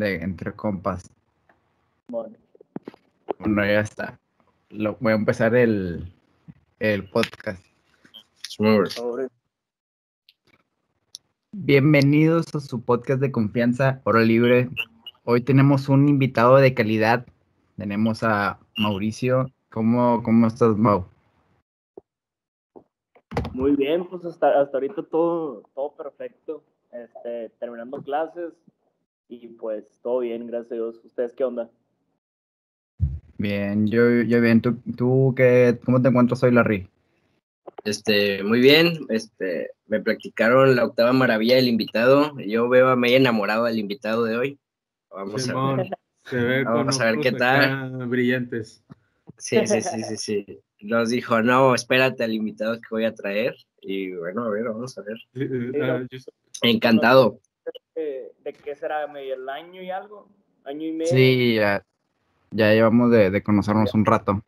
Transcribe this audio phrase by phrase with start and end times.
[0.00, 1.08] de entre compas.
[2.08, 2.36] Bueno,
[3.38, 4.18] Bueno, ya está.
[4.70, 6.12] Lo, voy a empezar el,
[6.78, 7.64] el podcast.
[11.52, 14.70] Bienvenidos a su podcast de confianza, Oro Libre.
[15.24, 17.26] Hoy tenemos un invitado de calidad.
[17.76, 19.46] Tenemos a Mauricio.
[19.70, 21.06] ¿Cómo, cómo estás, Mau?
[23.52, 26.62] muy bien, pues hasta, hasta ahorita todo, todo perfecto.
[26.92, 28.52] Este, terminando clases
[29.30, 31.00] y pues todo bien, gracias a Dios.
[31.04, 31.70] ¿Ustedes qué onda?
[33.38, 34.60] Bien, yo, yo bien.
[34.60, 36.88] ¿Tú, tú qué, cómo te encuentras hoy, Larry?
[37.84, 42.38] Este, muy bien, este, me platicaron la octava maravilla del invitado.
[42.40, 44.58] Yo veo, me he enamorado del invitado de hoy.
[45.10, 45.86] Vamos a ver.
[45.86, 45.90] Simón,
[46.24, 48.08] se ve Vamos con a ver qué tal.
[48.08, 48.82] brillantes.
[49.38, 50.60] Sí, sí, sí, sí, sí.
[50.80, 53.54] Nos dijo, no, espérate al invitado que voy a traer.
[53.80, 55.16] Y bueno, a ver, vamos a ver.
[55.32, 56.04] Sí, ah,
[56.62, 57.40] Encantado.
[57.94, 59.06] ¿De, de qué será?
[59.06, 60.28] ¿Medio el año y algo?
[60.64, 61.10] ¿Año y medio?
[61.12, 61.84] Sí, ya,
[62.50, 64.42] ya llevamos de, de conocernos un rato.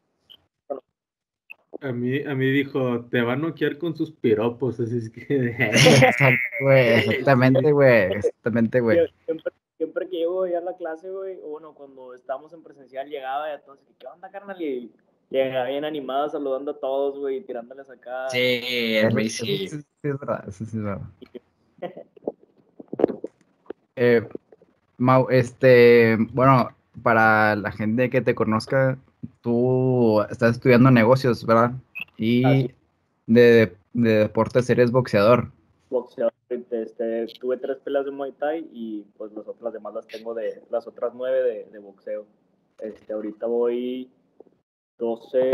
[1.81, 5.27] a mí, a mí dijo, te va a noquear con sus piropos, así es que...
[5.59, 8.13] Exacto, güey, exactamente, güey.
[8.13, 8.99] Exactamente, güey.
[9.25, 13.09] Siempre, siempre que llego ya a la clase, güey, o bueno, cuando estábamos en presencial,
[13.09, 14.61] llegaba y entonces, ¿qué onda, carnal?
[14.63, 14.93] Y
[15.31, 18.29] llegaba bien animada, saludando a todos, güey, tirándoles acá.
[18.31, 19.69] Sí, Luis, Sí, sí.
[19.69, 21.03] sí, sí, es verdad, eso sí es verdad.
[23.97, 24.27] Eh,
[24.99, 26.71] Mau, este, bueno,
[27.03, 28.99] para la gente que te conozca,
[29.41, 31.73] tú estás estudiando negocios, ¿verdad?
[32.17, 32.71] Y
[33.27, 35.51] de, de deportes eres boxeador.
[35.91, 36.33] boxeador.
[36.49, 40.63] Este, tuve tres peleas de Muay Thai y pues las otras demás las tengo de
[40.71, 42.27] las otras nueve de, de boxeo.
[42.79, 44.11] Este, ahorita voy
[44.99, 45.51] 12,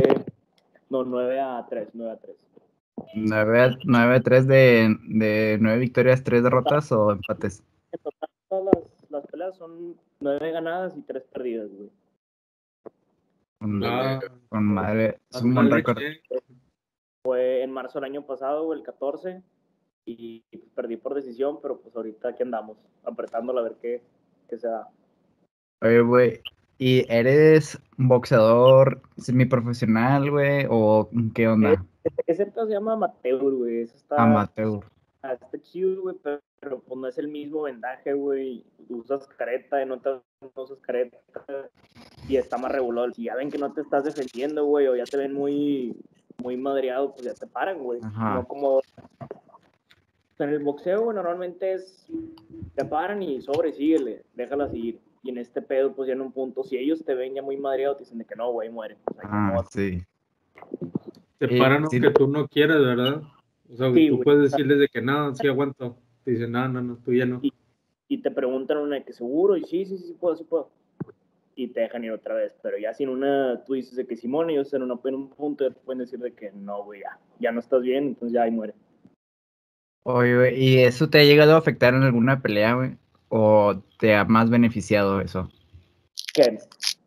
[0.91, 2.37] no, 9 a 3, 9 a 3.
[3.15, 7.63] 9-3 de, de 9 victorias, 3 derrotas o empates.
[7.93, 11.91] En total, todas las, las peleas son 9 ganadas y 3 perdidas, güey.
[13.61, 15.99] Con, Ah, con madre, es un anda buen récord.
[17.25, 19.43] Fue en marzo del año pasado, el 14,
[20.07, 20.43] y
[20.75, 24.03] perdí por decisión, pero pues ahorita aquí andamos, apretándola a ver qué,
[24.49, 24.89] qué se da.
[25.83, 26.41] Oye, güey,
[26.79, 30.67] ¿y eres boxeador semiprofesional, güey?
[30.71, 31.85] ¿O qué onda?
[32.27, 33.83] Ese pedo se llama amateur, güey.
[33.83, 34.85] Eso está, Amateur.
[35.23, 38.65] Ah, está chido, güey, pero, pero, pues no es el mismo vendaje, güey.
[38.89, 41.17] Usas careta, en otras no usas careta
[42.29, 43.13] y está más regulado.
[43.13, 45.97] Si ya ven que no te estás defendiendo, güey, o ya te ven muy,
[46.43, 48.01] muy madreado, pues ya te paran, güey.
[48.01, 48.81] No como
[50.39, 52.07] en el boxeo, güey, normalmente es
[52.77, 55.01] te paran y sobre, síguele, déjala seguir.
[55.25, 57.57] Y en este pedo, pues ya en un punto, si ellos te ven ya muy
[57.57, 58.97] madreado, te dicen de que no, güey, muere.
[59.11, 60.01] O sea, que Ah, no, sí.
[61.39, 61.97] Te Eh, paran sí.
[61.97, 63.23] aunque tú no quieras, ¿verdad?
[63.73, 64.25] O sea, Sí, tú güey.
[64.25, 65.97] puedes decirles de que no, sí aguanto.
[66.25, 67.41] Te dicen, no, no, no, tú ya no.
[68.11, 70.71] y te preguntan una de que seguro, y sí, sí, sí, puedo, sí puedo.
[71.55, 74.49] Y te dejan ir otra vez, pero ya sin una, tú dices de que Simón,
[74.49, 77.19] ellos en, una, en un punto ya te pueden decir de que no, güey, ya,
[77.41, 78.75] ya no estás bien, entonces ya ahí muere.
[80.05, 82.97] Oye, güey, ¿y eso te ha llegado a afectar en alguna pelea, güey?
[83.29, 85.51] ¿O te ha más beneficiado eso?
[86.33, 86.59] ¿Qué?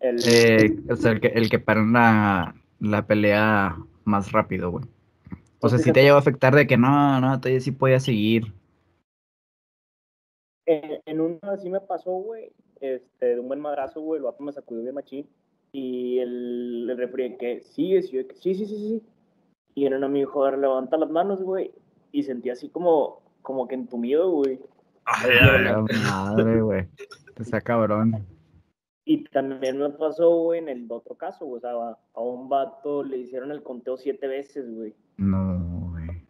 [0.01, 4.85] El, Eh, o sea, el que, el que paran la, la pelea más rápido, güey.
[5.61, 8.53] O sea, si te llegado a afectar de que no, no, todavía sí podía seguir.
[10.66, 14.44] en, en una sí me pasó, güey, este, de un buen madrazo, güey, el vato
[14.44, 15.27] me sacudió bien machín,
[15.72, 19.03] y el, el refri que sigue, sí, que sí, sí, sí, sí.
[19.73, 21.72] Y en una me dijo, a ver, levanta las manos, güey,
[22.11, 24.59] y sentí así como, como que entumido, güey.
[25.05, 26.88] La madre, güey.
[27.38, 28.25] Está cabrón.
[29.11, 31.57] Y también me pasó, güey, en el otro caso, güey.
[31.57, 31.72] O sea,
[32.13, 34.95] a- un vato le hicieron el conteo siete veces, güey.
[35.17, 36.25] No, güey.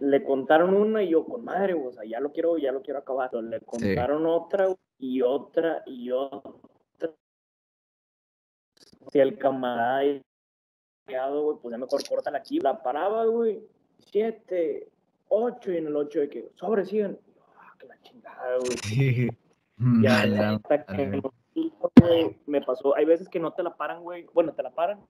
[0.00, 1.88] Le- contaron una y yo, con madre, güey.
[1.88, 3.30] O sea, ya lo quiero, ya lo quiero acabar.
[3.34, 7.12] Le contaron otra, güey, y otra, y otra.
[9.12, 12.58] Si el camarada güey, pues ya mejor corta la aquí.
[12.58, 13.62] La paraba, güey.
[13.98, 14.88] Siete,
[15.28, 17.06] ocho, y en el ocho de que, sobre, yo,
[17.58, 19.28] Ah, que la chingada, güey.
[20.02, 21.20] Ya, A la hasta que
[21.54, 22.94] güey, me pasó.
[22.96, 24.26] Hay veces que no te la paran, güey.
[24.32, 25.00] Bueno, te la paran.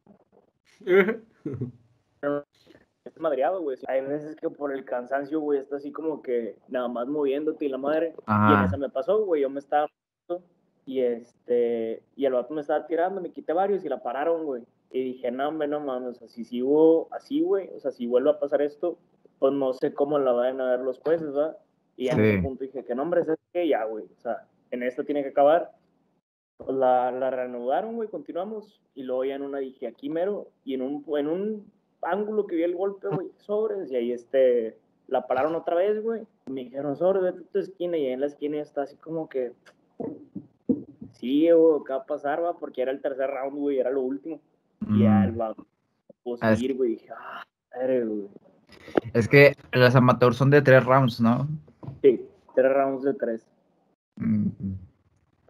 [3.04, 3.76] Es madreado, güey.
[3.86, 7.68] Hay veces que por el cansancio, güey, está así como que nada más moviéndote y
[7.68, 8.14] la madre.
[8.26, 9.42] Y en esa me pasó, güey.
[9.42, 9.88] Yo me estaba.
[10.86, 12.02] Y este.
[12.16, 14.62] Y el vato me estaba tirando, me quité varios y la pararon, güey.
[14.90, 16.10] Y dije, no, hombre, no mames.
[16.10, 17.68] O sea, si sigo así, güey.
[17.74, 18.98] O sea, si vuelve a pasar esto,
[19.38, 21.58] pues no sé cómo la vayan a ver los jueces, ¿verdad?
[21.96, 22.22] Y en Sí.
[22.22, 23.68] ese punto dije, que no, hombre, ¿sabes qué?
[23.68, 24.04] Ya, güey.
[24.04, 25.72] O sea, en esta tiene que acabar.
[26.58, 28.80] Pues la, la reanudaron, güey, continuamos.
[28.94, 30.48] Y luego ya en una dije, aquí mero.
[30.64, 31.66] Y en un, en un
[32.02, 33.90] ángulo que vi el golpe, güey, sobres.
[33.90, 34.76] Y ahí este,
[35.08, 36.22] la pararon otra vez, güey.
[36.46, 37.96] Me dijeron, sobre, vete a tu esquina.
[37.96, 39.52] Y ahí en la esquina ya está así como que.
[41.12, 42.56] sí, güey, ¿qué va a pasar, va?
[42.58, 44.40] Porque era el tercer round, güey, era lo último.
[44.88, 45.40] Y ya Mm.
[46.40, 47.42] Ah, es- seguir, güey, dije, ah,
[47.74, 48.28] madre, güey.
[49.12, 51.46] Es que los amateurs son de tres rounds, ¿no?
[52.02, 52.24] Sí,
[52.54, 53.46] tres rounds de tres.
[54.16, 54.48] Mm,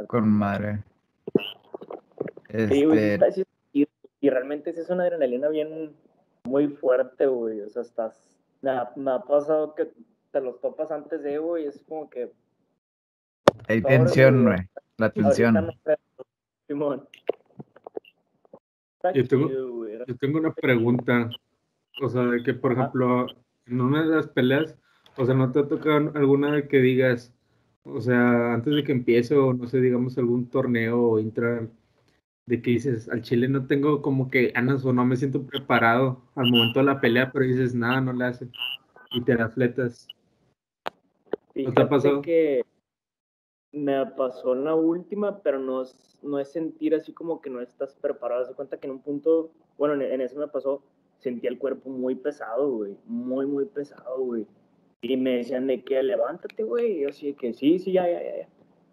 [0.09, 0.83] Con madre.
[2.55, 3.45] Este, sí
[4.25, 5.95] y realmente sí es una adrenalina bien
[6.45, 7.61] muy fuerte, güey.
[7.61, 8.39] O sea, estás.
[8.63, 9.91] Me ha, me ha pasado que
[10.31, 12.33] te los topas antes de, güey, y es como que.
[13.69, 14.61] hay tensión, güey.
[14.97, 15.53] La tensión.
[15.53, 15.71] no
[16.67, 17.07] Simón.
[19.13, 19.87] Yo tengo-.
[20.07, 21.29] Yo tengo una pregunta.
[22.01, 23.27] O sea, de que, por ejemplo,
[23.67, 24.75] en una de las peleas,
[25.19, 27.31] o sea, ¿no te ha tocado alguna de que digas,
[27.83, 31.69] o sea, antes de que empiece, o no sé, digamos, algún torneo o intra,
[32.47, 36.21] de que dices, al chile no tengo como que ganas o no me siento preparado
[36.35, 38.49] al momento de la pelea, pero dices, nada, no le hace.
[39.13, 40.07] Y te la fletas.
[41.55, 42.21] ¿No te ha pasado?
[42.21, 42.65] que
[43.73, 47.61] me pasó en la última, pero no es, no es sentir así como que no
[47.61, 48.45] estás preparado.
[48.45, 50.83] Se cuenta que en un punto, bueno, en, en eso me pasó,
[51.19, 52.97] sentía el cuerpo muy pesado, güey.
[53.07, 54.47] Muy, muy pesado, güey.
[55.01, 57.01] Y me decían de que levántate, güey.
[57.01, 58.37] Y así de que sí, sí, ya, ya, ya.
[58.39, 58.49] ya.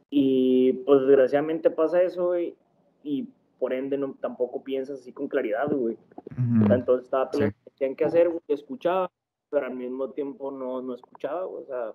[0.09, 2.55] Y pues desgraciadamente pasa eso, güey.
[3.03, 3.27] Y
[3.61, 5.95] por ende no, tampoco piensas así con claridad, güey.
[6.31, 6.73] Ujú.
[6.73, 7.37] Entonces estaba Sí.
[7.41, 9.11] pensando qué tenían que hacer, güey, escuchaba,
[9.51, 11.93] pero al mismo tiempo no, no escuchaba, güey, o sea,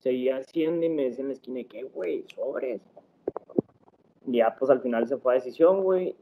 [0.00, 2.26] seguía haciendo y me decía en la esquina, ¿qué, güey?
[2.34, 2.82] Sobres.
[4.26, 6.14] Y ya, pues al final se fue a decisión, güey,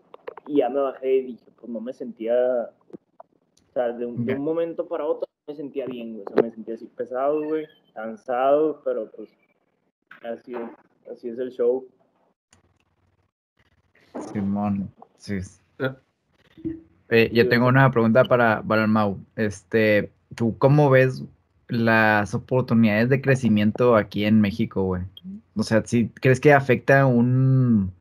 [0.46, 2.70] y ya me bajé y dije, pues no me sentía,
[3.68, 6.42] o sea, de un, de un momento para otro me sentía bien, güey, o sea,
[6.44, 9.30] me sentía así pesado, güey, cansado, pero pues
[10.22, 10.54] así
[11.10, 11.88] así es el show.
[14.32, 15.38] Simón, sí.
[17.08, 18.86] Eh, yo tengo una pregunta para, para.
[19.36, 21.24] Este, ¿tú cómo ves
[21.68, 25.02] las oportunidades de crecimiento aquí en México, güey?
[25.54, 27.92] O sea, si crees que afecta un,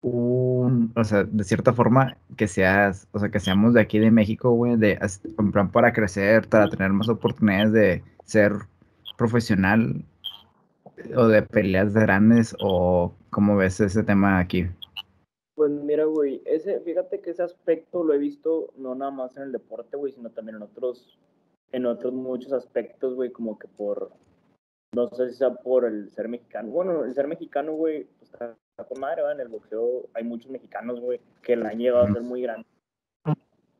[0.00, 4.10] un, o sea, de cierta forma que seas, o sea, que seamos de aquí de
[4.10, 4.98] México, güey, de,
[5.38, 8.52] en plan para crecer, para tener más oportunidades de ser
[9.16, 10.04] profesional
[11.16, 14.66] o de peleas grandes o cómo ves ese tema aquí?
[15.54, 19.44] Pues mira, güey, ese, fíjate que ese aspecto lo he visto no nada más en
[19.44, 21.18] el deporte, güey, sino también en otros,
[21.72, 24.10] en otros muchos aspectos, güey, como que por,
[24.94, 26.70] no sé si sea por el ser mexicano.
[26.70, 28.56] Bueno, el ser mexicano, güey, pues está,
[28.88, 29.36] con madre, ¿verdad?
[29.36, 32.66] En el boxeo hay muchos mexicanos, güey, que la han llegado a ser muy grandes.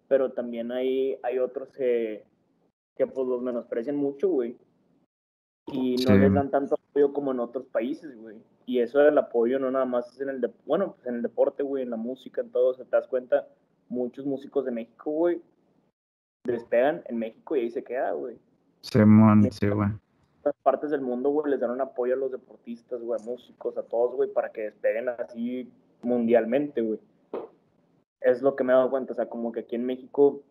[0.07, 2.25] Pero también hay, hay otros que,
[2.95, 4.57] que pues los menosprecian mucho, güey.
[5.73, 6.19] Y no Sí.
[6.19, 8.37] les dan tanto apoyo como en otros países, güey.
[8.67, 11.23] Y eso del apoyo no nada más es en el, de, bueno, pues en el
[11.23, 13.47] deporte, güey, en la música, en todo, se te das cuenta,
[13.89, 15.43] muchos músicos de México, güey,
[16.45, 18.39] despegan en México y ahí se queda, güey.
[18.81, 19.89] Simón, sí, güey.
[19.89, 20.01] En
[20.41, 23.77] otras partes del mundo, güey, les dan un apoyo a los deportistas, güey, a músicos,
[23.77, 25.71] a todos, güey, para que despeguen así
[26.03, 27.01] mundialmente, güey.
[28.21, 30.43] Es lo que me he dado cuenta, o sea, como que aquí en México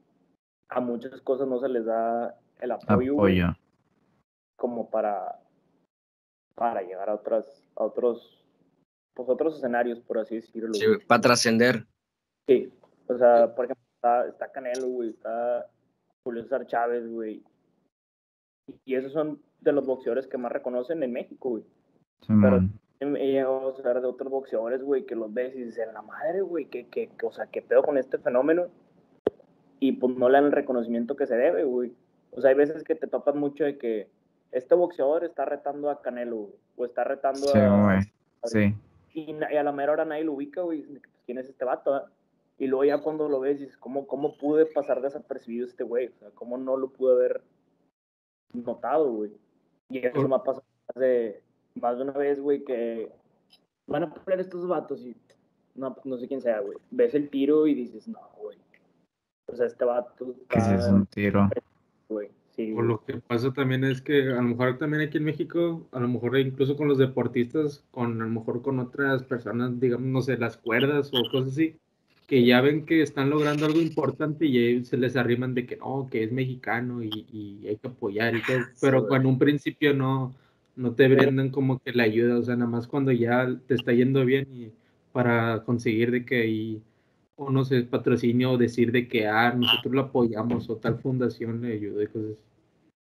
[0.69, 3.57] a muchas cosas no se les da el apoyo, güey, Apoyo.
[4.55, 5.39] como para,
[6.55, 7.45] para llegar a otras,
[7.75, 8.45] a otros,
[9.13, 10.73] pues otros escenarios, por así decirlo.
[10.73, 11.85] Sí, para trascender.
[12.47, 12.71] Sí,
[13.07, 15.69] o sea, por ejemplo, está, está Canelo, güey, está
[16.23, 17.43] Julio César Chávez, güey.
[18.85, 21.63] Y esos son de los boxeadores que más reconocen en México, güey.
[22.25, 22.79] Simón.
[22.99, 26.39] He llegado a saber de otros boxeadores, güey, que los ves y dices, la madre,
[26.41, 28.67] güey, que, que, que, o sea, qué pedo con este fenómeno.
[29.81, 31.91] Y pues no le dan el reconocimiento que se debe, güey.
[32.31, 34.09] O sea, hay veces que te topas mucho de que
[34.53, 37.99] este boxeador está retando a Canelo, güey, o está retando Sí, a, güey.
[38.45, 38.75] Sí.
[39.13, 40.83] y, a la mera hora nadie lo ubica, güey.
[40.83, 41.93] Pues, ¿Quién es este vato?
[41.93, 42.09] ah?
[42.59, 46.07] Y luego ya cuando lo ves, dices, ¿cómo, ¿cómo pude pasar desapercibido este güey?
[46.07, 47.41] O sea, ¿cómo no lo pude haber
[48.53, 49.31] notado, güey?
[49.89, 51.41] Y eso Por- me ha pasado más de,
[51.75, 53.11] más de una vez, güey, que
[53.87, 55.15] van a poner estos vatos y
[55.75, 56.77] no, pues, no sé quién sea, güey.
[56.91, 58.57] Ves el tiro y dices, no, güey.
[59.47, 61.49] O sea, este vato Que sí es un tiro.
[62.09, 62.29] güey.
[62.55, 62.87] Sí, güey.
[62.87, 66.07] lo que pasa también es que a lo mejor también aquí en México, a lo
[66.07, 70.37] mejor incluso con los deportistas, con a lo mejor con otras personas, digamos, no sé,
[70.37, 71.75] las cuerdas o cosas así,
[72.27, 75.77] que ya ven que están logrando algo importante y ahí se les arriman de que
[75.77, 79.95] no, que es mexicano y, y hay que apoyar y todo, pero cuando un principio
[79.95, 80.35] no,
[80.75, 83.93] no te brindan como que la ayuda, o sea, nada más cuando ya te está
[83.93, 84.71] yendo bien y
[85.11, 86.81] para conseguir de que hay
[87.35, 91.61] o no sé, patrocinio o decir de que ah, nosotros lo apoyamos o tal fundación
[91.61, 92.39] le ayuda y cosas así.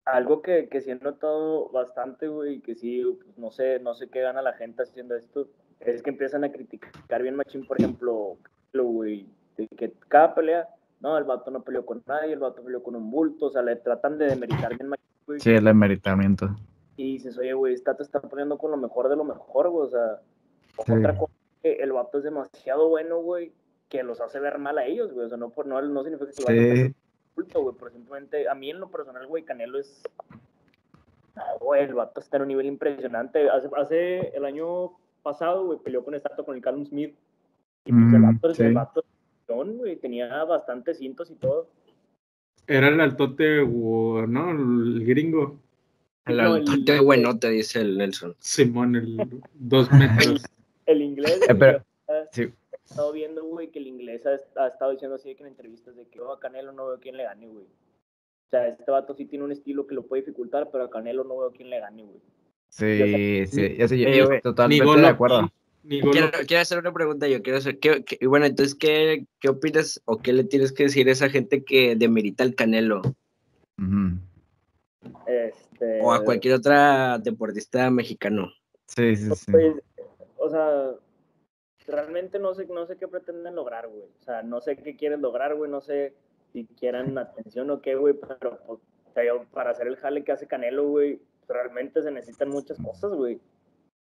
[0.05, 3.93] Algo que, que sí he notado bastante, güey, y que sí, pues, no sé, no
[3.93, 5.49] sé qué gana la gente haciendo esto,
[5.81, 8.37] es que empiezan a criticar bien machín, por ejemplo,
[8.71, 10.67] lo, güey, de que cada pelea,
[11.01, 13.61] no, el vato no peleó con nadie, el vato peleó con un bulto, o sea,
[13.61, 16.55] le tratan de demeritar bien machín, güey, Sí, el emeritamiento.
[16.95, 19.87] y dices, oye, güey, esta te está poniendo con lo mejor de lo mejor, güey,
[19.87, 20.21] o sea,
[20.85, 20.91] Sí.
[20.93, 23.51] otra cosa que el vato es demasiado bueno, güey,
[23.89, 25.25] que los hace ver mal a ellos, güey.
[25.25, 26.81] O sea, no, por, no, no significa que lo vayan a Sí.
[26.81, 26.93] hacer
[27.35, 30.01] culto, güey, pero simplemente a mí en lo personal, güey, Canelo es.
[31.35, 33.49] Ah, Güey, el vato está en un nivel impresionante.
[33.49, 34.91] Hace, hace el año
[35.21, 37.15] pasado, güey, peleó con estatua con el Callum Smith.
[37.85, 38.63] Y pues el Mm, vato, sí.
[38.63, 39.03] el vato,
[39.47, 41.67] güey, tenía bastantes cintos y todo.
[42.65, 44.51] Era el altote, ¿no?
[44.51, 45.57] El gringo.
[46.25, 48.35] El No, el- altote buenote, dice el Nelson.
[48.39, 50.43] Simón, el dos metros.
[50.87, 51.83] El inglés, Eh, pero-
[52.31, 52.51] sí.
[52.87, 54.31] He estado viendo, güey, que el inglés ha,
[54.63, 56.99] ha estado diciendo así de que en entrevistas de que oh, a Canelo no veo
[56.99, 57.65] quién le gane, güey.
[57.65, 61.23] O sea, este vato sí tiene un estilo que lo puede dificultar, pero a Canelo
[61.23, 62.21] no veo quién le gane, güey.
[62.69, 65.49] Sí, sí, yo, sí, yo- Eh, yo totalmente gol de acuerdo.
[65.87, 70.01] Quiero, quiero hacer una pregunta yo, quiero hacer, ¿qué, qué- bueno, entonces, ¿qué, ¿qué opinas
[70.05, 73.01] o qué le tienes que decir a esa gente que demerita el Canelo?
[75.25, 78.51] Este, O a cualquier otra deportista mexicano.
[78.87, 79.51] Sí, sí, sí.
[79.51, 79.75] Pues,
[80.37, 80.91] o sea,
[81.87, 84.03] realmente no sé, no sé qué pretenden lograr, güey.
[84.03, 85.71] O sea, no sé qué quieren lograr, güey.
[85.71, 86.13] No sé
[86.51, 88.13] si quieran atención o qué, güey.
[88.13, 92.11] Pero pues, o sea, yo, para hacer el jale que hace Canelo, güey, realmente se
[92.11, 93.39] necesitan muchas cosas, güey.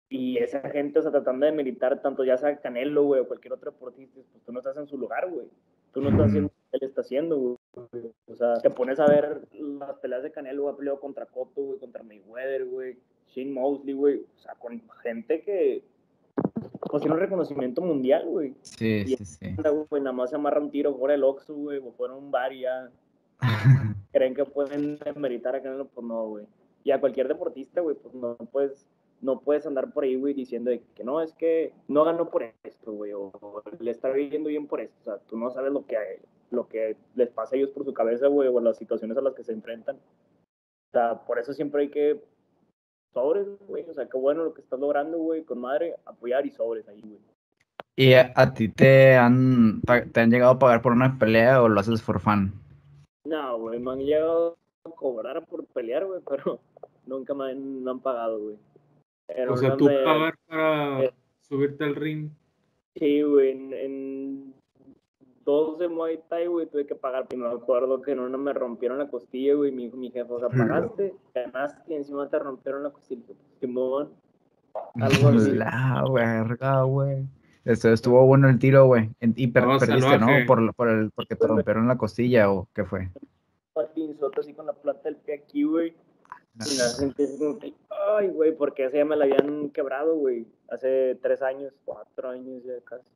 [0.08, 3.54] Y esa gente, o sea, tratando de militar tanto ya sea Canelo, güey, o cualquier
[3.54, 5.48] otro deportista, pues tú no estás en su lugar, güey.
[5.92, 7.56] Tú no estás haciendo lo que él está haciendo, güey.
[8.26, 11.78] O sea, te pones a ver las peleas de Canelo, ha peleado contra Cotto, güey,
[11.78, 14.24] contra Mayweather, güey, Shane Mosley, güey.
[14.36, 15.82] O sea, con gente que
[16.94, 18.54] pues tiene un reconocimiento mundial, güey.
[18.62, 19.46] Sí, Y sí, sí.
[19.46, 22.30] anda, güey, nada más se amarra un tiro fuera del Oxxo, güey, o fuera un
[22.30, 22.88] bar y ya
[24.12, 26.46] creen que pueden meritar a Canelo, pues no, güey.
[26.84, 28.86] Y a cualquier deportista, güey, pues no puedes,
[29.20, 32.44] no puedes andar por ahí, güey, diciendo de que no, es que no ganó por
[32.62, 34.94] esto, güey, o, o le está viviendo bien por esto.
[35.00, 35.96] O sea, tú no sabes lo que,
[36.52, 39.34] lo que les pasa a ellos por su cabeza, güey, o las situaciones a las
[39.34, 39.96] que se enfrentan.
[39.96, 42.20] O sea, por eso siempre hay que
[43.14, 43.88] sobres, güey.
[43.88, 47.00] O sea, qué bueno lo que estás logrando, güey, con madre, apoyar y sobres ahí,
[47.00, 47.18] güey.
[47.96, 49.80] ¿Y a, a ti te han,
[50.12, 52.52] te han llegado a pagar por una pelea o lo haces for fun?
[53.24, 56.60] No, güey, me han llegado a cobrar por pelear, güey, pero
[57.06, 58.56] nunca me han, me han pagado, güey.
[59.48, 61.14] O sea, tú me- pagar para eh.
[61.40, 62.30] subirte al ring.
[62.96, 64.54] Sí, güey, en, en
[65.44, 67.26] dos de Muay Thai, güey, tuve que pagar.
[67.30, 70.38] Y me acuerdo que en una me rompieron la costilla, güey, mi, mi jefe, o
[70.40, 73.22] sea, pagaste, ganaste y encima te rompieron la costilla.
[73.26, 74.10] Pues, Simón,
[75.00, 75.52] algo así.
[75.52, 77.26] La verga, güey.
[77.64, 79.10] Eso estuvo bueno el tiro, güey.
[79.20, 80.18] Y per- No, perdiste.
[80.18, 80.26] ¿no?
[80.46, 83.08] Por, por el, porque te rompieron la costilla o qué fue.
[84.38, 85.94] así con la plata del pie aquí, güey.
[86.56, 87.74] Y la sentí así como que,
[88.16, 90.46] ay, güey, porque esa ya me la habían quebrado, güey.
[90.68, 93.10] Hace tres años, cuatro años ya casi.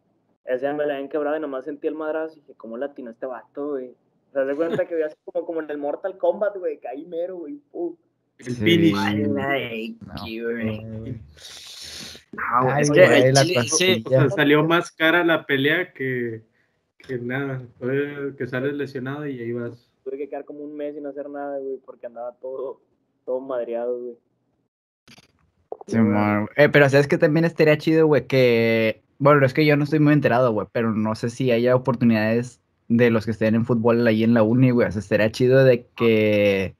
[0.61, 3.26] Ya me la habían quebrado y nomás sentí el madrazo y dije, ¿cómo latino este
[3.26, 3.90] vato, güey?
[4.31, 7.05] O sea, de cuenta que voy así como, como en el Mortal Kombat, güey, caí
[7.07, 7.61] mero, güey.
[7.71, 7.97] pum.
[8.38, 8.55] El Sí.
[8.55, 8.95] finish.
[8.97, 10.64] Ay, No, qué güey.
[10.85, 11.21] güey.
[12.33, 15.25] No, güey, Ay, es que güey, al la chile, sí, O sea, salió más cara
[15.25, 16.43] la pelea que,
[16.99, 17.62] que nada.
[17.78, 19.90] Fue que sales lesionado y ahí vas.
[20.05, 22.81] Tuve que quedar como un mes sin hacer nada, güey, porque andaba todo,
[23.25, 24.17] todo madreado, güey.
[25.87, 26.49] Simón.
[26.57, 29.02] Eh, pero sabes que también estaría chido, güey, que.
[29.18, 32.60] Bueno, es que yo no estoy muy enterado, güey, pero no sé si haya oportunidades
[32.88, 34.88] de los que estén en fútbol ahí en la uni, güey.
[34.88, 36.76] O sea, estaría chido de que.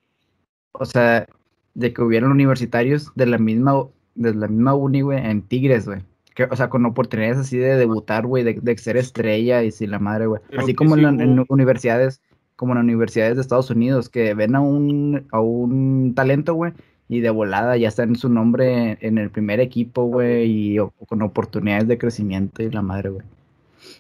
[0.73, 1.27] O sea,
[1.75, 6.03] de que hubieran universitarios de la misma, de la misma uni, güey, en Tigres, güey.
[6.35, 9.87] Que, o sea, con oportunidades así de debutar, güey, de, de ser estrella y si
[9.89, 10.41] la madre, güey.
[10.57, 12.23] Así como sí en, la- en universidades,
[12.57, 16.73] como en universidades de Estados Unidos, que ven a un, a un talento, güey,
[17.09, 20.91] y de volada ya está en su nombre en el primer equipo, güey, y o-
[21.09, 23.27] con oportunidades de crecimiento y la madre, güey.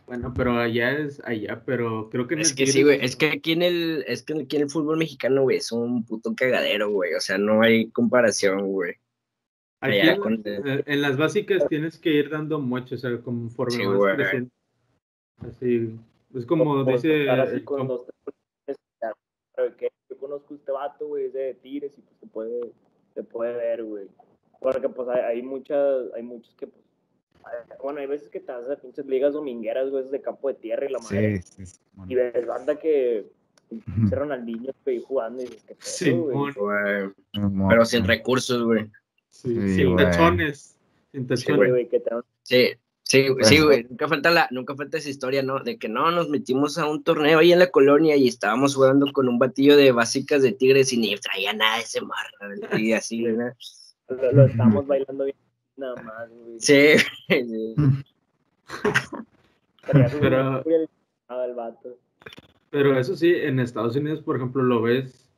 [0.06, 2.98] Bueno, pero allá es allá, pero creo que en Es el que sí, güey.
[3.04, 6.04] Es que aquí en el, es que aquí en el fútbol mexicano, güey, es un
[6.04, 7.14] puto cagadero, güey.
[7.14, 8.94] O sea, no hay comparación, güey.
[9.80, 13.16] Aquí allá en, con- eh, en las básicas tienes que ir dando mucho, o sea,
[13.18, 14.16] conforme Sí, vas güey.
[14.16, 14.50] creciendo.
[15.40, 15.96] Así,
[16.34, 18.06] es como Por dice estar así el con compa- dos,
[18.66, 19.12] tres, ya,
[19.54, 22.72] pero que yo conozco a este vato, güey, es de Tigres y pues se puede,
[23.18, 24.06] se puede ver, güey.
[24.60, 26.84] Porque pues hay, hay muchas, hay muchos que pues,
[27.82, 30.86] bueno, hay veces que te vas a pinches ligas domingueras, güey, de campo de tierra
[30.86, 31.42] y la madre.
[31.42, 33.26] Sí, sí, Y ves banda que
[33.70, 36.52] ese Ronaldinho, güey, jugando y dices que Simón.
[36.54, 37.10] Güey.
[37.68, 38.86] Pero sin recursos, güey.
[39.30, 40.76] sí, Sí, sin tachones.
[41.10, 41.70] Sin tachones.
[41.70, 42.10] güey, que te
[42.42, 42.70] Sí,
[43.08, 43.84] sí, sí, güey.
[43.88, 45.58] Nunca falta la, nunca falta esa historia, ¿no?
[45.60, 49.12] De que no, nos metimos a un torneo ahí en la colonia y estábamos jugando
[49.12, 53.22] con un batillo de básicas de tigres y ni traía nada ese marra, y así,
[53.22, 53.36] güey.
[53.36, 53.52] ¿no?
[54.08, 55.36] lo, lo estamos bailando bien
[55.76, 56.60] nada más, güey.
[56.60, 56.98] Sí,
[57.28, 57.74] sí.
[60.20, 60.64] Pero-.
[62.70, 65.28] Pero eso sí, en Estados Unidos, por ejemplo, lo ves.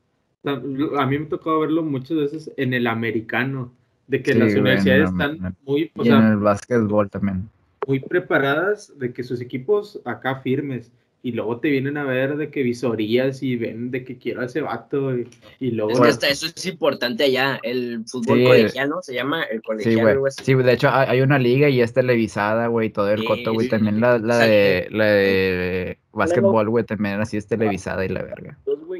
[0.44, 3.72] A mí me ha tocado verlo muchas veces en el americano,
[4.06, 7.48] de que Sí, las universidades están muy, o Y en el básquetbol también.
[7.90, 10.92] Muy preparadas de que sus equipos acá firmes
[11.22, 14.46] y luego te vienen a ver de que visorías y ven de que quiero a
[14.46, 15.28] ese vato y,
[15.58, 15.90] y luego...
[15.92, 18.44] Es que hasta eso es importante allá, el fútbol Sí.
[18.44, 19.02] colegial, ¿no?
[19.02, 20.18] Se llama el Sí, colegial.
[20.26, 20.44] así.
[20.44, 23.52] Sí, de hecho hay hay una liga y es televisada, güey, todo el Sí, coto,
[23.52, 23.66] güey.
[23.66, 23.70] sí.
[23.70, 28.58] También la, la de, la de básquetbol, güey, también así es televisada y la verga.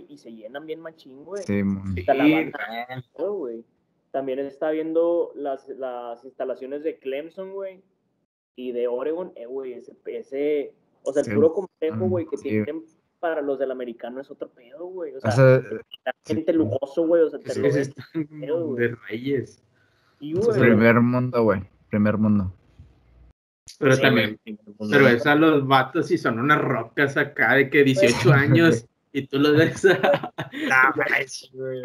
[0.09, 1.43] Y se llenan bien machín, güey.
[1.45, 1.63] Sí.
[1.95, 2.05] Sí.
[4.13, 7.81] También está viendo las, las instalaciones de Clemson, güey,
[8.69, 11.35] y de Oregon, eh, güey, ese, ese, o sea, el Sí.
[11.35, 12.49] puro complejo, güey, que Sí.
[12.49, 12.83] tienen
[13.19, 15.15] para los del americano es otro pedo, güey.
[15.15, 15.63] O sea, O sea,
[16.05, 17.77] la gente lujoso, güey, o sea, te Es lo que ves.
[17.89, 18.89] están pedo, güey.
[18.89, 19.63] de reyes.
[20.21, 21.63] Y, güey, primer mundo, güey.
[21.91, 22.53] Primer mundo.
[23.79, 24.91] Pero Sí, también, güey.
[24.91, 29.27] pero ves a los vatos y son unas rocas acá de que 18 años y
[29.27, 30.33] tú los ves a
[30.95, 31.83] güey, sí, güey.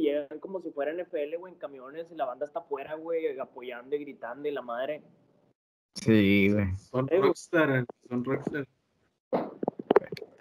[0.00, 3.96] llegan como si fuera NFL, güey, en camiones, y la banda está afuera, güey, apoyando
[3.96, 5.02] y gritando, y la madre.
[5.94, 6.76] Sí, güey.
[6.76, 7.28] Son Eh, güey.
[7.28, 8.66] rockstar, son rockstar.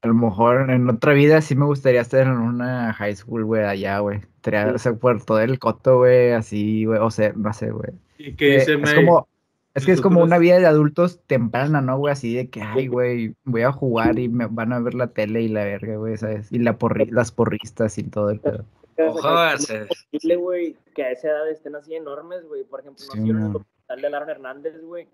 [0.02, 3.64] A lo mejor en otra vida sí me gustaría estar en una high school, güey,
[3.64, 4.20] allá, güey.
[4.20, 4.76] Estaría, Sí.
[4.76, 7.00] O sea, por todo el coto, güey, así, güey.
[7.00, 7.90] O sea, no sé, güey.
[8.20, 9.28] Y que Eh, dice es May, como,
[9.76, 12.14] es que es como una vida de adultos temprana, ¿no, güey?
[12.14, 15.42] Así de que, ay, güey, voy a jugar y me van a ver la tele
[15.42, 16.52] y la verga, güey, ¿sabes?
[16.52, 18.66] Y la porri- las porristas y todo el pedo.
[18.98, 22.64] Ojalá ¿Cómo se- es güey, que a esa edad estén así enormes, güey?
[22.64, 25.08] Por ejemplo, Sí, nacieron en el documental de Aaron Hernández, güey.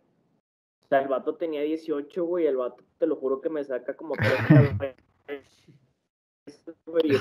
[0.83, 3.95] O sea, el vato tenía 18, güey, el vato, te lo juro que me saca
[3.95, 4.33] como tres
[6.85, 7.11] güey.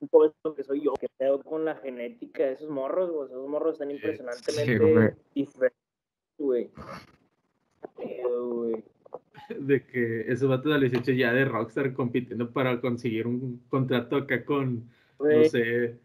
[0.00, 3.26] Un poco que soy yo, que pedo con la genética de esos morros, güey.
[3.28, 5.10] Esos morros están impresionantemente güey.
[5.34, 5.78] diferentes,
[6.40, 6.70] güey.
[9.58, 14.16] De que esos vatos a los 18 ya de rockstar compitiendo para conseguir un contrato
[14.16, 15.96] acá con, no sé,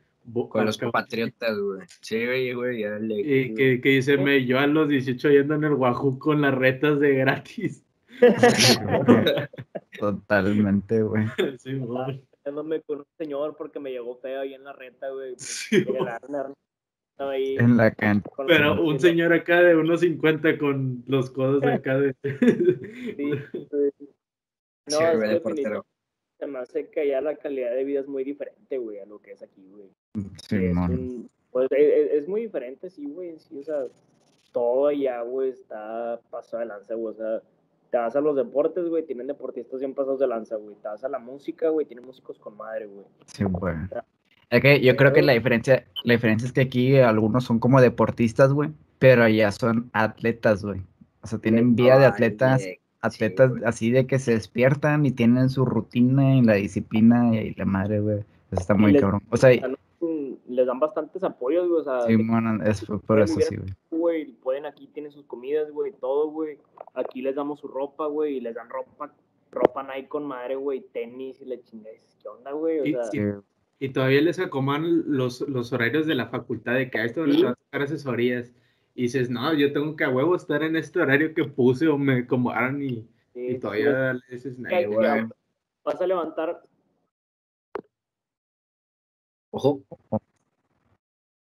[0.50, 1.82] Con los compatriotas, güey.
[2.02, 3.20] Sí, güey, güey, ya le.
[3.20, 6.54] Y que, que dice, me, yo a los 18 yendo en el Wahoo con las
[6.54, 7.84] retas de gratis.
[10.00, 11.28] Totalmente, güey.
[11.60, 12.24] Sí, güey.
[12.44, 15.34] Con un señor porque me llegó feo ahí en la reta, güey.
[15.38, 15.84] Sí,
[17.18, 18.30] ahí En la cancha.
[18.48, 22.16] Pero un señor acá de unos 50 con los codos acá de...
[22.24, 23.32] Sí.
[24.88, 25.86] No, Sí, es que portero.
[26.38, 29.20] se me hace que allá la calidad de vida es muy diferente, güey, a lo
[29.20, 29.90] que es aquí, güey.
[30.48, 33.88] Sí, es, un- pues, es, es- es muy diferente, sí, güey, sí, o sea,
[34.52, 37.42] todo allá, güey, está pasado de lanza, güey, o sea,
[37.90, 41.04] te vas a los deportes, güey, tienen deportistas bien pasados de lanza, güey, te vas
[41.04, 43.06] a la música, güey, tienen músicos con madre, güey.
[43.26, 43.74] Sí, güey.
[44.50, 47.82] Es que yo creo que la diferencia, la diferencia es que aquí algunos son como
[47.82, 50.82] deportistas, güey, pero allá son atletas, güey.
[51.22, 52.64] O sea, tienen vida de atletas,
[53.02, 57.66] atletas así de que se despiertan y tienen su rutina y la disciplina y la
[57.66, 58.20] madre, güey.
[58.52, 59.24] Eso está muy les- cabrón.
[59.30, 59.50] O sea,
[60.48, 63.70] les dan bastantes apoyos, güey, o sea, sí, mon, es por eso sí, güey.
[63.90, 66.60] güey, pueden aquí, tienen sus comidas, güey, todo, güey.
[66.94, 69.12] Aquí les damos su ropa, güey, y les dan ropa,
[69.52, 71.96] ropa Nike con madre, güey, tenis y la chingada.
[72.22, 72.80] ¿Qué onda, güey?
[72.80, 73.20] O sea, sí.
[73.20, 73.24] Sí,
[73.80, 77.32] Y todavía les acomodan los, los horarios de la facultad de que a esto Sí.
[77.32, 78.54] les va a tocar asesorías.
[78.94, 81.98] Y dices, no, yo tengo que a huevo estar en este horario que puse o
[81.98, 85.28] me acomodaron y, sí, y sí, todavía le dices, güey, "Nah, que- güey".
[85.28, 85.34] que
[85.84, 86.62] vas a levantar,
[89.52, 89.82] Ojo.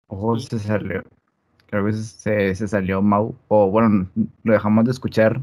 [0.08, 1.04] Ojo, se salió.
[1.68, 3.36] Creo que se, se salió Mau.
[3.48, 4.10] O bueno,
[4.44, 5.40] lo dejamos de escuchar.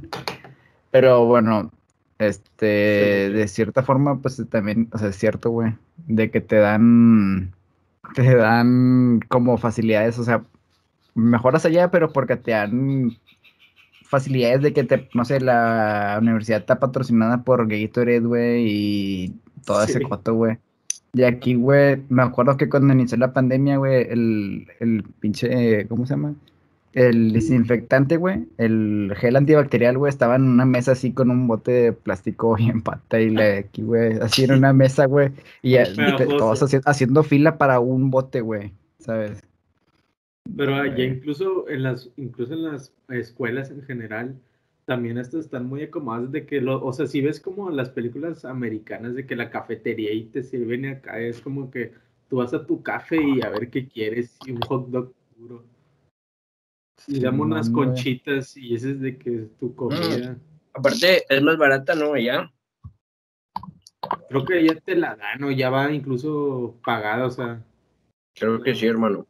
[0.91, 1.71] Pero bueno,
[2.19, 2.67] este,
[3.31, 5.75] de cierta forma, pues también, o sea, es cierto, güey,
[6.07, 7.53] de que te dan,
[8.15, 10.43] te dan como facilidades, o sea,
[11.15, 13.17] mejoras allá, pero porque te dan
[14.05, 19.83] facilidades de que te, no sé, la universidad está patrocinada por Gatorade, güey, y todo
[19.83, 20.05] ese Sí.
[20.05, 20.59] coto, güey.
[21.13, 26.07] Y aquí, güey, me acuerdo que cuando inició la pandemia, güey, el, el pinche, ¿cómo
[26.07, 26.35] se llama?
[26.97, 31.71] El desinfectante, güey, el gel antibacterial, güey, estaba en una mesa así con un bote
[31.71, 35.31] de plástico y en pata y la aquí, güey, así en una mesa, güey,
[35.61, 35.85] y ya,
[36.39, 39.43] todos haci- haciendo fila para un bote, güey, ¿sabes?
[40.57, 41.09] Pero allá Güey.
[41.17, 44.37] incluso en las, incluso en las escuelas en general,
[44.87, 48.45] también estas están muy acomodadas de que, lo, o sea, si ves como las películas
[48.45, 51.93] americanas de que la cafetería y te sirven acá, es como que
[52.31, 55.63] tú vas a tu café y a ver qué quieres y un hot dog puro.
[57.07, 60.37] Y dame unas conchitas y ese es de que es tu comida.
[60.75, 62.15] Aparte, es más barata, ¿no?
[62.15, 62.53] Allá.
[64.29, 67.63] Creo que ya te la dan o ya va incluso pagada, o sea,
[68.35, 69.27] Creo que sí, hermano.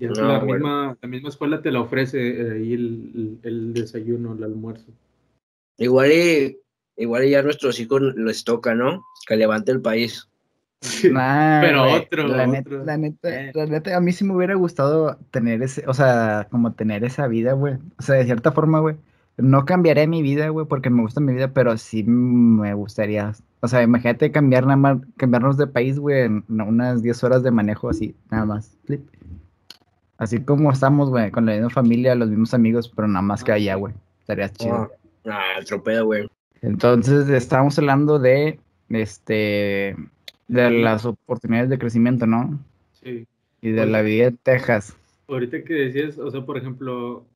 [0.00, 0.54] ya No, la, bueno.
[0.54, 4.92] misma, la misma escuela te la ofrece eh, ahí el, el, el desayuno, el almuerzo.
[5.76, 6.58] Igual y,
[6.96, 9.04] igual y ya a nuestros hijos les toca, ¿no?
[9.26, 10.27] Que levante el país.
[11.10, 12.52] Nah, Pero otro, la otro.
[12.52, 13.52] Neta, la, neta, Eh.
[13.54, 17.26] la neta, a mí sí me hubiera gustado tener ese, o sea, como tener esa
[17.26, 17.74] vida, güey.
[17.98, 18.96] O sea, de cierta forma, güey.
[19.36, 23.32] No cambiaré mi vida, güey, porque me gusta mi vida, pero sí me gustaría.
[23.60, 27.50] O sea, imagínate cambiar nada más, cambiarnos de país, güey, en unas 10 horas de
[27.50, 28.76] manejo así, nada más.
[28.84, 29.04] Flip.
[30.16, 33.52] Así como estamos, güey, con la misma familia, los mismos amigos, pero nada más que
[33.52, 33.94] allá, güey.
[34.20, 34.90] Estaría chido.
[35.26, 36.28] Ah, otro pedo, güey.
[36.62, 39.94] Entonces, estábamos hablando de, este,
[40.48, 42.58] de las oportunidades de crecimiento, ¿no?
[42.92, 43.26] Sí.
[43.60, 44.96] Y de la vida en Texas.
[45.28, 47.26] Ahorita que decías, o sea, por ejemplo,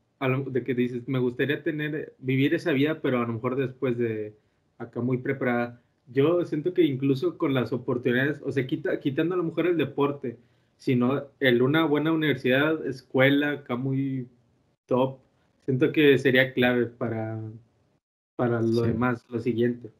[0.46, 4.34] de que dices, me gustaría tener, vivir esa vida, pero a lo mejor después de
[4.78, 5.80] acá muy preparada.
[6.12, 9.76] Yo siento que incluso con las oportunidades, o sea, quita, quitando a lo mejor el
[9.76, 10.36] deporte,
[10.78, 14.26] sino el una buena universidad, escuela, acá muy
[14.86, 15.18] top,
[15.64, 17.40] siento que sería clave para,
[18.36, 18.88] para lo Sí.
[18.90, 19.90] demás, lo siguiente.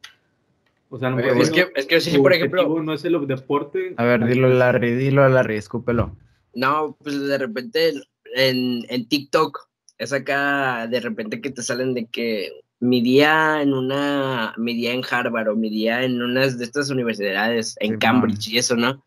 [0.93, 3.03] O sea, a lo mejor Es que, es que sí, por ejemplo, objetivo no es
[3.03, 3.95] el deporte.
[3.97, 6.15] A ver, dilo, Larry, dilo, Larry, escúpelo.
[6.53, 7.93] no, pues de repente
[8.35, 9.57] en, en TikTok
[9.97, 14.93] es acá de repente que te salen de que mi día en una, mi día
[14.93, 17.97] en Harvard o mi día en unas de estas universidades, en.
[17.97, 19.03] Cambridge y eso, ¿no?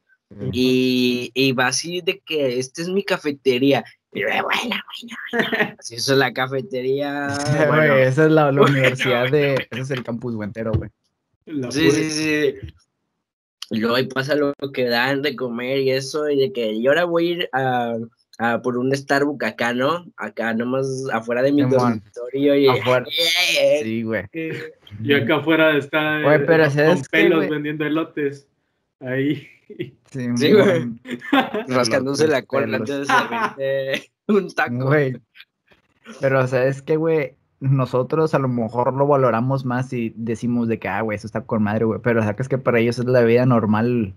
[0.50, 3.84] Y, y va así de que esta es mi cafetería.
[4.12, 4.82] Y yo, buena, buena,
[5.30, 5.76] buena.
[5.78, 7.28] Así eso es la cafetería.
[7.56, 7.94] Güey, bueno.
[7.94, 9.68] esa es la, la universidad de.
[9.70, 10.90] Ese es el campus güey, entero, güey.
[11.46, 12.54] La Sí, sí, sí.
[13.70, 16.86] Y luego ahí pasa lo que dan de comer y eso, y de que y
[16.86, 17.94] ahora voy a ir a,
[18.38, 20.06] a por un Starbucks acá, ¿no?
[20.16, 23.06] Acá nomás afuera de mi dormitorio y Afuera.
[23.60, 24.24] Eh, Sí, güey.
[25.02, 28.46] Y acá afuera está Güey, eh, pero con ¿sabes qué, pelos vendiendo elotes.
[29.00, 29.48] Ahí.
[30.10, 30.86] Sí, Sí, güey.
[31.68, 34.86] rascándose la cola antes de servirte un taco.
[34.86, 35.16] Güey.
[36.20, 37.34] Pero, ¿sabes qué, güey?
[37.60, 41.42] Nosotros a lo mejor lo valoramos más y decimos de que, ah, güey, eso está
[41.42, 42.00] con madre, güey.
[42.02, 44.14] Pero sacas que para ellos es la vida normal.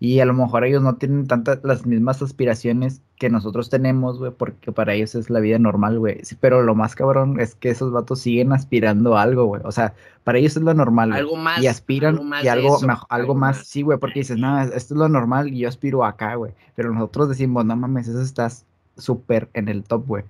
[0.00, 4.30] Y a lo mejor ellos no tienen tantas las mismas aspiraciones que nosotros tenemos, güey,
[4.30, 6.24] porque para ellos es la vida normal, güey.
[6.24, 9.60] Sí, pero lo más cabrón es que esos vatos siguen aspirando a algo, güey.
[9.64, 11.12] O sea, para ellos es lo normal.
[11.12, 11.60] Algo más.
[11.60, 14.94] y aspiran algo más y algo, eso, algo más, sí, güey, porque dices, no, esto
[14.94, 16.52] es lo normal y yo aspiro acá, güey.
[16.76, 20.24] Pero nosotros decimos, no mames, eso estás súper en el top, güey.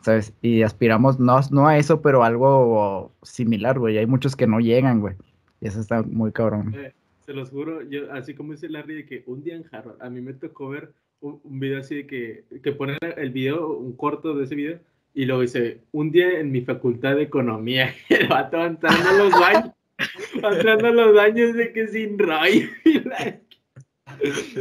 [0.00, 0.32] ¿Sabes?
[0.42, 3.98] Y aspiramos no, no a eso, pero algo similar, güey.
[3.98, 5.14] Hay muchos que no llegan, güey.
[5.60, 6.74] Y eso está muy cabrón.
[6.76, 6.92] Eh,
[7.26, 10.08] se los juro, yo, así como dice Larry, de que un día en Harvard, a
[10.08, 13.92] mí me tocó ver un, un video así de que, que ponen el video, un
[13.96, 14.78] corto de ese video,
[15.14, 19.32] y luego dice, un día en mi facultad de economía, el vato entrando a los
[19.32, 19.72] baños,
[20.34, 22.46] entrando a los baños de que sin la-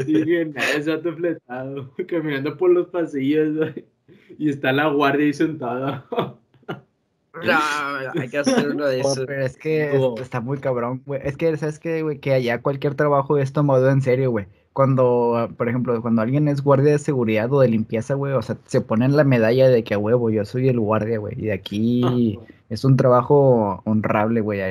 [0.06, 3.86] Dije, nada, ese vato fletado, caminando por los pasillos, güey,
[4.38, 6.06] y está la guardia ahí sentada.
[7.46, 7.54] No,
[8.20, 9.26] hay que hacer uno de Oh, esos.
[9.28, 11.22] pero es que está muy cabrón, güey.
[11.24, 12.18] Es que, ¿sabes qué, güey?
[12.18, 14.48] Que allá cualquier trabajo es tomado en serio, güey.
[14.74, 18.58] Cuando, por ejemplo, cuando alguien es guardia de seguridad o de limpieza, güey, o sea,
[18.66, 21.36] se ponen la medalla de que a huevo, yo soy el guardia, güey.
[21.38, 22.40] Y de aquí
[22.70, 24.62] es un trabajo honrable, güey.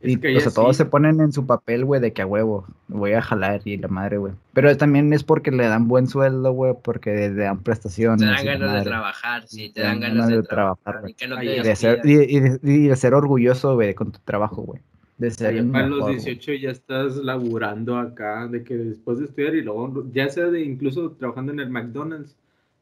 [0.00, 3.12] Y, o sea, todos se ponen en su papel, güey, de que a huevo, voy
[3.14, 4.32] a jalar y la madre, güey.
[4.52, 8.20] Pero también es porque le dan buen sueldo, güey, porque le dan prestaciones.
[8.20, 10.82] Te y dan ganas de trabajar, sí, te Te dan dan ganas de, de trabajar.
[11.02, 12.30] trabajar, y no de ser, despidan.
[12.30, 14.80] y, y de, y de ser orgulloso, güey, con tu trabajo, güey.
[15.16, 16.24] De ser Ya el para los mejor, güey.
[16.24, 20.62] 18 ya estás laburando acá, de que después de estudiar y luego, ya sea de
[20.62, 22.36] incluso trabajando en el McDonald's,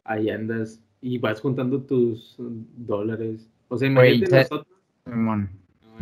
[0.04, 2.36] ahí andas y vas juntando tus
[2.76, 3.48] dólares.
[3.68, 4.66] O sea, imagínate te- nosotros
[5.06, 5.22] en-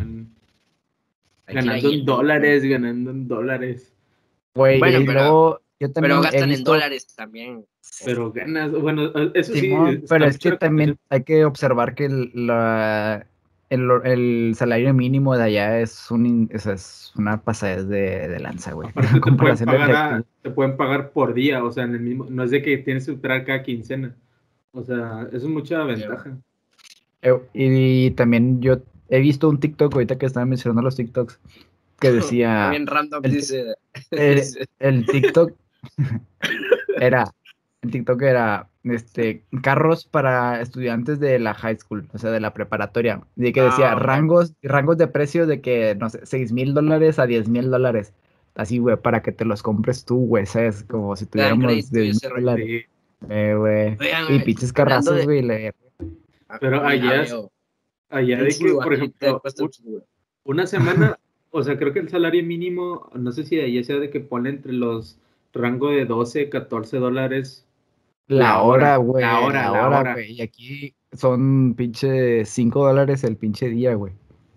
[0.01, 0.25] ir
[1.47, 3.93] ganando en dólares, ganando en dólares.
[4.55, 7.65] Güey, Bueno, y pero- luego yo también Pero gastan en dólares también.
[8.05, 9.61] Pero ganas, bueno, eso sí.
[9.61, 13.25] Simón, pero es que también hay que observar que el, la-
[13.69, 18.89] el, el salario mínimo de allá es, un, es una pasadez de, de lanza, güey.
[18.89, 22.27] Aparte te pueden, pagar a- te pueden pagar por día, o sea, en el mismo,
[22.29, 24.15] no es de que tienes que esperar cada quincena.
[24.71, 26.37] O sea, eso es mucha ventaja.
[27.21, 31.39] Eh, Y, también yo he visto un TikTok ahorita que estaba mencionando los TikToks
[31.99, 33.75] que decía Bien random el- dice.
[34.11, 35.53] el, dice, el TikTok
[36.99, 37.31] era
[37.81, 42.53] el TikTok era este carros para estudiantes de la high school, o sea, de la
[42.53, 46.73] preparatoria, de que decía Ah, rangos rangos de precio de que no sé, seis mil
[46.73, 48.13] dólares a diez mil dólares,
[48.55, 52.13] así güey, para que te los compres tú, güey, sabes, como si tuviéramos y de
[52.29, 52.85] dólares,
[53.29, 53.97] eh, güey,
[54.29, 55.73] y pinches carrazos, de- güey, le-
[56.59, 56.95] Pero Ah,
[58.09, 59.41] allá- de que, por ejemplo.
[60.43, 61.19] Una semana,
[61.51, 64.49] o sea, creo que el salario mínimo, no sé si ahí sea de que pone
[64.49, 65.17] entre los
[65.53, 67.65] rango de 12, 14 dólares.
[68.27, 73.37] la hora, güey, la hora, la hora, güey, y aquí son pinche cinco dólares el
[73.37, 74.13] pinche día, güey.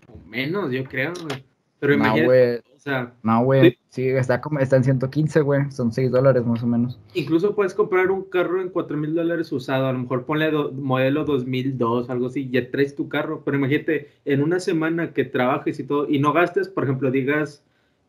[0.08, 1.44] O menos, yo creo, güey.
[1.78, 3.76] Pero No, imagínate, güey, O sea, No, güey.
[3.88, 5.68] Sí, está, como, está en 115, güey.
[5.72, 7.00] Son 6 dólares más o menos.
[7.14, 9.86] incluso puedes comprar un carro en 4 mil dólares usado.
[9.88, 13.42] A lo mejor ponle do- modelo 2002, algo así, ya traes tu carro.
[13.44, 17.64] Pero imagínate, en una semana que trabajes y todo, y no gastes, por ejemplo, digas,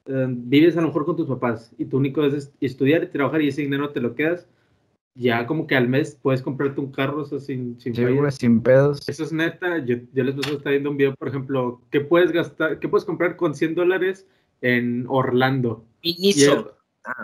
[0.05, 3.07] eh, vives a lo mejor con tus papás y tu único es est- estudiar y
[3.07, 4.47] trabajar y ese dinero te lo quedas.
[5.15, 8.31] Ya como que al mes puedes comprarte un carro, o sea, sin, sin Sí, güey,
[8.31, 9.09] sin pedos.
[9.09, 9.79] Eso es neta.
[9.79, 13.35] Yo, yo les estaba viendo un video, por ejemplo, ¿qué puedes gastar, qué puedes comprar
[13.35, 14.27] con 100 dólares
[14.61, 15.85] en Orlando?
[16.03, 16.75] Miniso.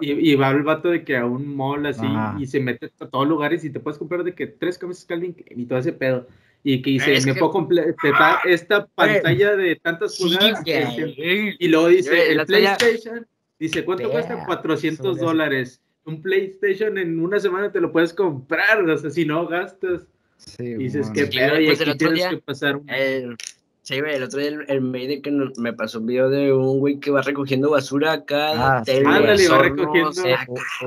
[0.02, 2.36] Y, y va el vato de que a un mall así Ajá.
[2.39, 5.36] y se mete a todos lugares y te puedes comprar de que tres camisas Calvin
[5.50, 6.28] y todo ese pedo.
[6.63, 10.63] Y que dice, Es me que- puedo completar esta pantalla de tantas Sí, pulgadas.
[10.63, 13.28] que- Y luego dice, el PlayStation,
[13.60, 14.36] dice, ¿cuánto cuesta?
[14.36, 15.26] Vea, 400 sobre eso.
[15.26, 15.82] dólares.
[16.06, 20.08] Un PlayStation en una semana te lo puedes comprar, o sea, si no gastas.
[20.38, 22.89] Sí, Y dices, qué Sí, pedo, y pues aquí tienes día, que pasar un...
[22.89, 23.36] El,
[23.86, 26.52] sí, güey, el otro día el, el mail que no- me pasó un video de
[26.52, 28.52] un güey que va recogiendo basura acá.
[28.80, 28.91] Ah, sí.
[28.91, 30.12] teles, Ándale, va recogiendo.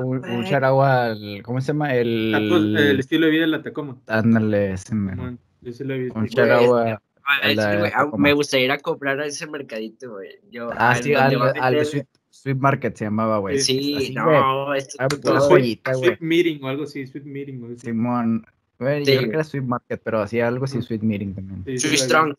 [0.03, 1.41] Un, un al.
[1.43, 1.95] ¿Cómo se llama?
[1.95, 2.31] El.
[2.33, 3.97] Tacos, el estilo de vida de la Tacoma.
[4.07, 4.89] Ándale, ese.
[4.89, 6.15] Simón, Yo sí lo he visto.
[6.19, 8.23] Un Güey, charao a- Ah, a sí, la güey, ah, Tacoma.
[8.23, 10.29] me gustaría ir a comprar a ese mercadito, güey.
[10.51, 13.59] Yo, Ah, sí, al, al Sweet, Sweet Market se llamaba, güey.
[13.59, 14.13] Sí, Así, güey.
[14.15, 16.05] no, esto Ah, es pura todo, joyita, güey.
[16.05, 17.77] Sweet Meeting o algo así, Sweet Meeting.
[17.77, 18.45] Simón.
[18.79, 20.81] Güey, Sí, yo creo que era Sweet Market, pero hacía algo así.
[20.81, 21.63] Sweet Meeting también.
[21.79, 22.35] Sí, he strong.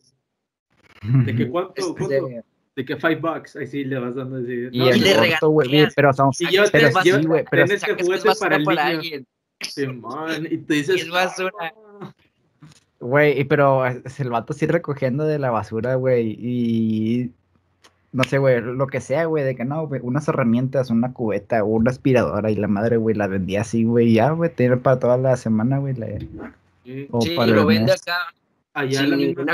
[1.01, 1.73] ¿De qué cuánto?
[1.75, 2.27] Este, cuánto?
[2.75, 4.69] De que five bucks, ahí sí le vas dando así.
[4.71, 7.65] Y No, el y le pero son, Y yo pero te- sí, yo- güey, pero
[7.65, 9.17] tienes Sacas que juguete basura para el para niño.
[10.49, 10.97] y tú dices.
[10.97, 11.73] Y es basura.
[12.99, 17.31] Güey, y pero el vato así recogiendo de la basura, güey, y
[18.13, 21.63] no sé, güey, lo que sea, güey, de que no, güey, unas herramientas, una cubeta,
[21.63, 25.17] una aspiradora y la madre, güey, la vendía así, güey, ya, güey, tiene para toda
[25.17, 26.07] la semana, güey, la-
[26.85, 27.07] Sí.
[27.11, 28.17] o Sí, para lo vende acá
[28.73, 29.45] Allá sin la misma.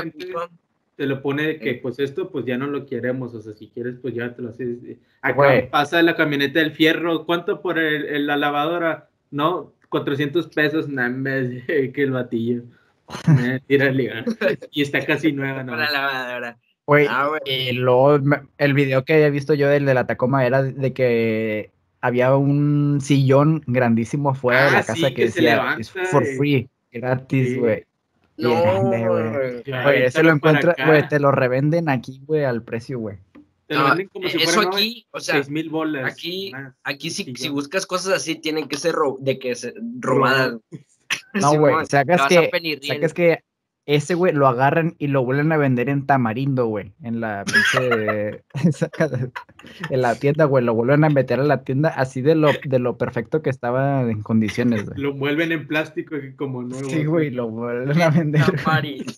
[0.98, 1.78] Te lo pone de que, Eh.
[1.80, 3.32] pues esto, pues ya no lo queremos.
[3.34, 4.78] O sea, si quieres, pues ya te lo haces.
[5.22, 5.70] Acá Güey.
[5.70, 7.24] pasa la camioneta del fierro.
[7.24, 9.08] ¿Cuánto por el, el- la lavadora?
[9.30, 11.44] No, 400 pesos, nada más
[11.94, 12.62] que el batillo.
[13.40, 14.24] Eh, tírale, ah.
[14.72, 15.72] Y está casi nueva, ¿no?
[15.72, 16.58] Para la lavadora.
[16.84, 17.40] Güey, Ah, güey.
[17.70, 18.18] y luego
[18.58, 22.98] el video que había visto yo del de la Tacoma era de que había un
[23.00, 26.24] sillón grandísimo fuera de Ah, la sí, casa que, que se decía levanta "It's for
[26.36, 27.60] free, gratis, Sí.
[28.38, 29.82] No, grande, güey.
[29.82, 33.16] Güey, ese lo encuentra, güey, te lo revenden aquí, güey, al precio, güey.
[33.66, 36.10] Te lo No, venden como si eso aquí, o sea, 6 mil bolas.
[36.12, 36.72] aquí- más.
[36.84, 40.56] aquí si, si buscas cosas así, tienen que ser ro- de que se, robadas.
[41.34, 42.50] No, güey, sacas que,
[42.86, 43.40] sacas que
[43.88, 48.44] ese, güey, lo agarran y lo vuelven a vender en Tamarindo, güey, en la pinche,
[49.90, 52.78] en la tienda, güey, lo vuelven a meter a la tienda así de lo, de
[52.80, 55.00] lo perfecto que estaba en condiciones, güey.
[55.00, 56.86] Lo envuelven en plástico y como nuevo.
[56.86, 58.44] Sí, güey, lo vuelven a vender.
[58.62, 59.12] Tamarindo.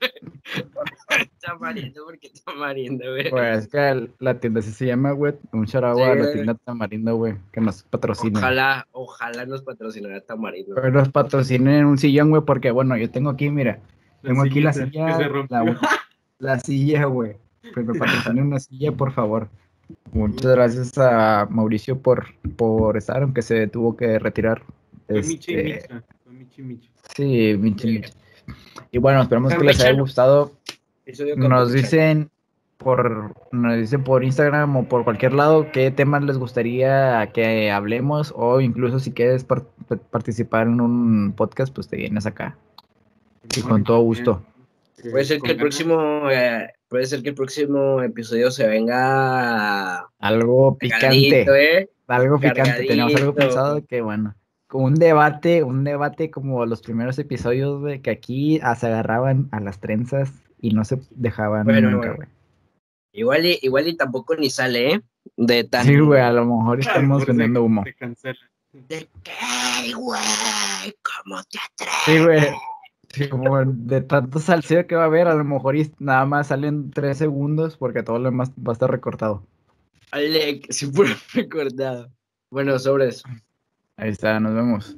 [1.40, 3.28] Tamarindo, porque Tamarindo, güey.
[3.28, 6.54] Pues es que la tienda sí se llama, güey, un charagua Sí, a la tienda
[6.54, 8.38] Tamarindo, güey, que nos patrocina.
[8.38, 10.76] Ojalá, ojalá nos patrocinara Tamarindo.
[10.76, 13.80] Pero nos patrocinen un sillón, güey, porque bueno, yo tengo aquí, mira,
[14.22, 15.78] tengo aquí la silla, la,
[16.38, 17.36] la silla, güey.
[17.74, 19.48] Que me patrocinen una silla, por favor.
[20.12, 24.62] Muchas gracias a Mauricio por, por estar, aunque se tuvo que retirar.
[25.06, 25.88] Fue Michi Este,
[27.14, 28.02] sí, Michi.
[28.90, 30.52] Y bueno, esperamos que les haya gustado.
[31.36, 32.30] Nos dicen
[32.78, 38.32] por nos dicen por Instagram o por cualquier lado qué temas les gustaría que hablemos
[38.36, 39.64] o incluso si quieres par-
[40.10, 42.56] participar en un podcast, pues te vienes acá.
[43.56, 44.44] Y con todo gusto.
[45.10, 50.78] Puede ser que el próximo, eh, puede ser que el próximo episodio se venga Algo
[50.78, 51.42] picante,
[51.78, 51.88] ¿eh?
[52.06, 52.84] algo picante.
[52.86, 54.34] Tenemos algo pensado que bueno,
[54.68, 59.48] con un debate, un debate como los primeros episodios, güey, que aquí ah, se agarraban
[59.50, 62.16] a las trenzas y no se dejaban Bueno, nunca, bueno.
[62.16, 62.28] güey.
[63.14, 65.00] Igual y, igual y tampoco ni sale, ¿eh?
[65.36, 65.84] De tan...
[65.84, 67.84] Sí, güey, a lo mejor Ah, estamos vendiendo humo.
[68.16, 68.34] se.
[68.72, 70.94] ¿De qué, güey?
[71.02, 71.94] ¿Cómo te atreves?
[72.06, 72.56] Sí, güey.
[73.12, 76.90] Sí, como de tanto salseo que va a haber, a lo mejor nada más salen
[76.90, 79.46] tres segundos porque todo lo demás va a estar recortado.
[80.12, 82.10] Alec, si puro recordado.
[82.50, 83.22] Bueno, sobres.
[83.96, 84.96] Ahí está, nos vemos.